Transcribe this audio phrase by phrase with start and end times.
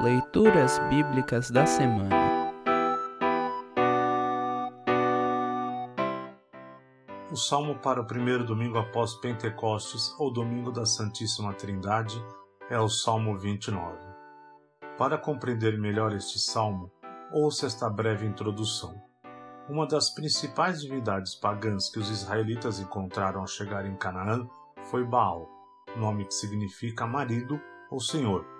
[0.00, 2.14] Leituras Bíblicas da Semana
[7.32, 12.24] O salmo para o primeiro domingo após Pentecostes, ou domingo da Santíssima Trindade,
[12.70, 13.98] é o Salmo 29.
[14.96, 16.92] Para compreender melhor este salmo,
[17.32, 18.94] ouça esta breve introdução.
[19.68, 24.46] Uma das principais divindades pagãs que os israelitas encontraram ao chegar em Canaã
[24.84, 25.48] foi Baal,
[25.96, 27.60] nome que significa marido
[27.90, 28.57] ou senhor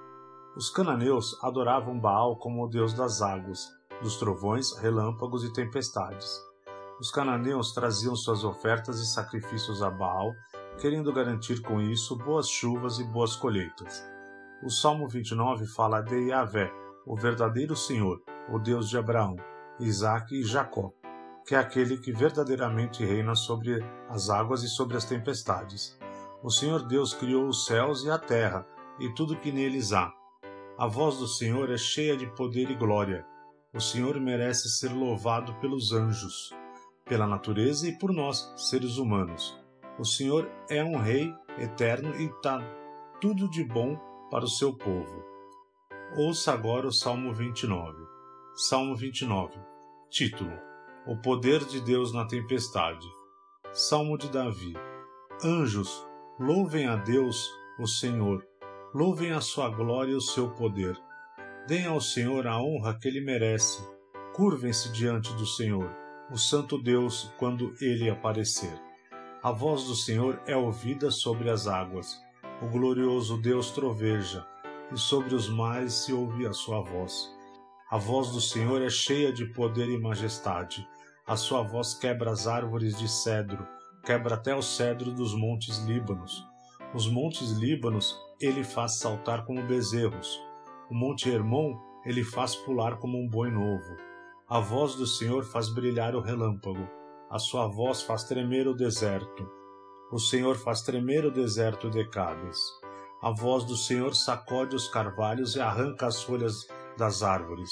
[0.59, 3.73] os cananeus adoravam Baal como o deus das águas,
[4.03, 6.43] dos trovões, relâmpagos e tempestades.
[6.99, 10.33] Os cananeus traziam suas ofertas e sacrifícios a Baal,
[10.81, 14.05] querendo garantir com isso boas chuvas e boas colheitas.
[14.61, 16.73] O Salmo 29 fala de Yahvé,
[17.07, 18.21] o verdadeiro Senhor,
[18.53, 19.37] o Deus de Abraão,
[19.79, 20.91] Isaque e Jacó,
[21.47, 25.97] que é aquele que verdadeiramente reina sobre as águas e sobre as tempestades.
[26.43, 28.67] O Senhor Deus criou os céus e a terra
[28.99, 30.18] e tudo que neles há
[30.79, 33.27] a voz do Senhor é cheia de poder e glória.
[33.75, 36.55] O Senhor merece ser louvado pelos anjos,
[37.05, 39.59] pela natureza e por nós, seres humanos.
[39.99, 42.61] O Senhor é um Rei eterno e está
[43.21, 43.97] tudo de bom
[44.31, 45.25] para o seu povo.
[46.17, 47.99] Ouça agora o Salmo 29.
[48.55, 49.59] Salmo 29.
[50.09, 50.53] Título:
[51.09, 53.07] O poder de Deus na tempestade.
[53.73, 54.75] Salmo de Davi.
[55.43, 56.07] Anjos,
[56.39, 57.51] louvem a Deus,
[57.81, 58.47] o Senhor
[58.99, 61.01] Louvem a sua glória e o seu poder.
[61.69, 63.81] Deem ao Senhor a honra que ele merece.
[64.35, 65.89] Curvem-se diante do Senhor,
[66.33, 68.77] o Santo Deus, quando ele aparecer.
[69.41, 72.21] A voz do Senhor é ouvida sobre as águas.
[72.61, 74.45] O glorioso Deus troveja,
[74.93, 77.33] e sobre os mares se ouve a sua voz.
[77.89, 80.85] A voz do Senhor é cheia de poder e majestade.
[81.25, 83.65] A sua voz quebra as árvores de cedro,
[84.05, 86.45] quebra até o cedro dos montes Líbanos.
[86.95, 90.41] Os montes Líbanos ele faz saltar como bezerros.
[90.91, 93.97] O monte Hermon ele faz pular como um boi novo.
[94.49, 96.89] A voz do Senhor faz brilhar o relâmpago.
[97.31, 99.47] A sua voz faz tremer o deserto.
[100.11, 102.59] O Senhor faz tremer o deserto de Cádiz.
[103.21, 106.67] A voz do Senhor sacode os carvalhos e arranca as folhas
[106.97, 107.71] das árvores.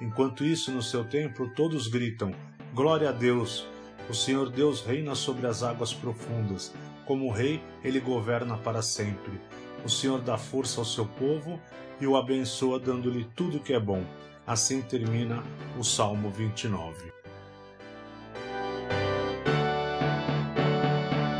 [0.00, 2.32] Enquanto isso, no seu templo, todos gritam:
[2.72, 3.66] Glória a Deus!
[4.08, 6.72] O Senhor Deus reina sobre as águas profundas.
[7.06, 9.40] Como rei, ele governa para sempre.
[9.84, 11.60] O Senhor dá força ao seu povo
[12.00, 14.02] e o abençoa, dando-lhe tudo que é bom.
[14.46, 15.42] Assim termina
[15.78, 17.12] o Salmo 29.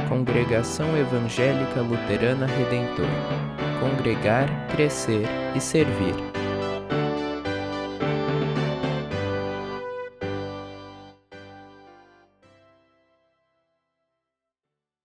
[0.09, 3.07] Congregação Evangélica Luterana Redentor
[3.85, 6.34] Congregar, Crescer e Servir.